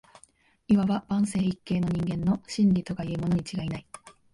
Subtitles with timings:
[0.67, 3.85] 謂わば万世一系の人間の「真理」とかいうものに違いない